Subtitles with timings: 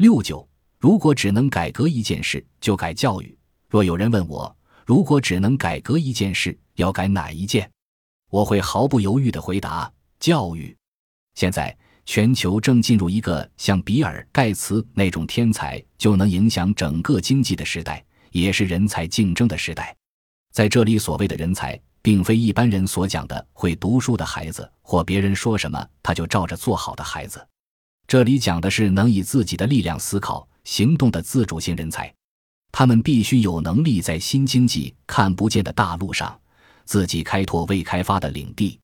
[0.00, 0.48] 六九，
[0.78, 3.36] 如果只能改革一件事，就改教育。
[3.68, 7.70] 若有人问我，如果只能改革一件事，要改哪一件？
[8.30, 10.74] 我会毫不犹豫地回答：教育。
[11.34, 11.76] 现在，
[12.06, 19.94] 全球正进入一个像比尔·盖茨那种天才就能影响整个经济的时代，也是人才竞争的时代。
[20.50, 27.46] 在这里，所谓的人才，并非一般人所讲的会读书的孩子，或别人说什么他就照着做好的孩子。
[28.10, 32.12] 这里讲的是能以自己的力量思考、行动的自主性人才。
[32.72, 36.36] 他们必须有能力在新经济看不见的大陆上，
[36.84, 38.76] 自己开拓未开发的领地。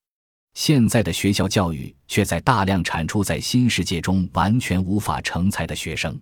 [0.54, 6.16] 现在的学校教育却在大量产出在新世界中完全无法成才的学生。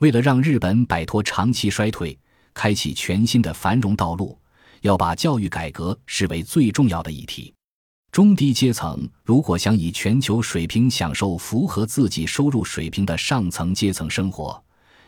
[0.00, 2.18] 为了让日本摆脱长期衰退，
[2.52, 4.36] 开启全新的繁荣道路，
[4.80, 7.54] 要把教育改革视为最重要的议题。
[8.12, 14.62] 中低阶层如果想以全球水平享受符合自己收入水平的上层阶层生活，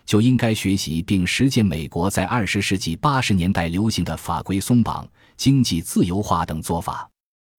[0.06, 7.06] 就应该学习并实践美国在二十世纪八十年代流行的法规松绑、经济自由化等做法。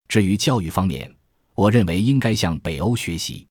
[0.08, 1.14] 至于教育方面，
[1.54, 3.46] 我认为应该向北欧学习。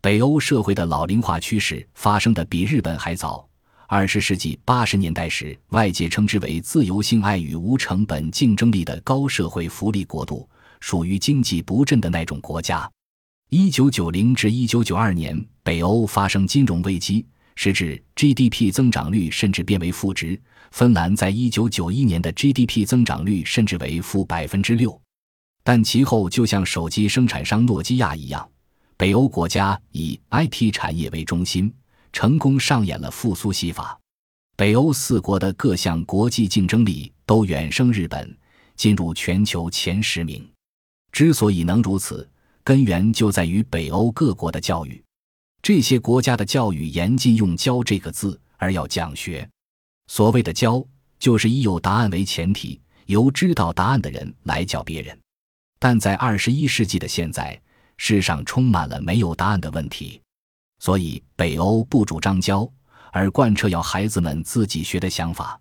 [0.00, 3.44] 北欧社会的老龄化趋势发生的比日本还早。
[3.88, 10.48] 二十世纪八十年代时，外界称之为自由性爱与无成本竞争力的高社会福利国度，
[10.82, 12.90] 属于经济不振的那种国家。
[13.50, 17.24] 一九九零至一九九二年，北欧发生金融危机，
[17.54, 20.38] 时至 GDP 增长率甚至变为负值。
[20.72, 25.00] 芬兰在一九九一年的 GDP 增长率甚至为负百分之六。
[25.62, 28.50] 但其后，就像手机生产商诺基亚一样，
[28.96, 31.72] 北欧国家以 IT 产业为中心，
[32.12, 33.96] 成功上演了复苏戏法。
[34.56, 38.36] 北欧四国的各项国际竞争力都远胜日本，
[38.74, 40.44] 进入全球前十名。
[41.12, 42.28] 之所以能如此，
[42.64, 45.02] 根源就在于北欧各国的教育。
[45.62, 49.48] 这些国家的教育严禁用“教”这个字，而要讲学。
[50.08, 50.84] 所谓的“教”，
[51.20, 55.16] 就是以有答案为前提，由知道答案的人来教别人。
[55.78, 57.60] 但在二十一世纪的现在，
[57.96, 60.20] 世上充满了没有答案的问题，
[60.80, 62.68] 所以北欧不主张教，
[63.12, 65.60] 而贯彻要孩子们自己学的想法。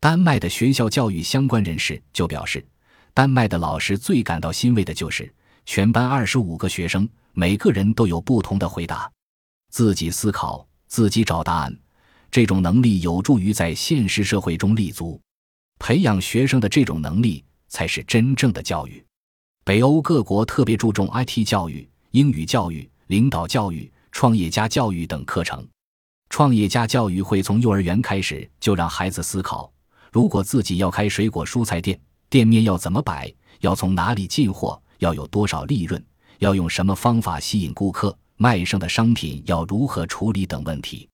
[0.00, 2.64] 丹麦的学校教育相关人士就表示，
[3.14, 5.32] 丹麦的老师最感到欣慰的就是
[5.66, 9.08] 全班二十五个学生，每个人都有不同的回答，
[9.70, 11.78] 自己思考，自己找答案。
[12.28, 15.20] 这种能力有助于在现实社会中立足，
[15.78, 19.02] 培养学生的这种能力才是真正的教育。
[19.64, 25.64] 北欧各国特别注重 IT 教育、英语教育、领导教育、创业家教育等课程。
[26.30, 29.72] 创业家教育会从幼儿园开始就让孩子思考：
[30.10, 31.96] 如果自己要开水果蔬菜店，
[32.28, 33.32] 店面要怎么摆？
[33.60, 34.80] 要从哪里进货？
[34.98, 36.04] 要有多少利润？
[36.38, 38.16] 要用什么方法吸引顾客？
[38.36, 41.08] 卖剩的商品要如何处理等问题。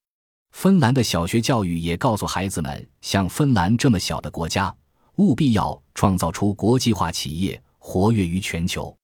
[0.53, 4.75] 芬兰的小学教育也告诉孩子们：像芬兰这么小的国家，
[5.16, 7.62] 务必要创造出国际化企业。
[7.82, 8.94] 活跃于全球，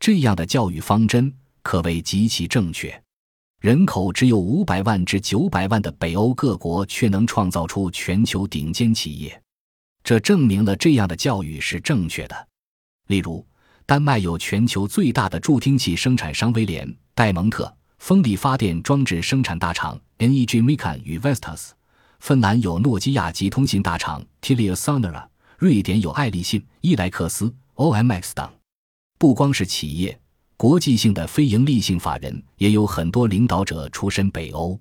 [0.00, 3.02] 这样的教育方针可谓极其正确。
[3.60, 9.40] 人口只有五百万至九百万的北欧各国，却能创造出全球顶尖企业，
[10.06, 12.48] 这证明了这样的教育是正确的。
[13.08, 13.44] 例如，
[13.86, 21.72] 丹麦有全球最大的助听器生产商威廉·戴蒙特风力发电装置生产大厂 NEG MECAN 与 Vestas；
[22.20, 25.26] 芬兰有诺基亚及通信大厂 Telia Sonera；
[25.58, 27.52] 瑞典有爱立信、伊莱克斯。
[27.74, 28.48] OMX 等，
[29.18, 30.20] 不光是企业，
[30.56, 34.78] 国际性的非营利性法人也有很多领导者出身北欧。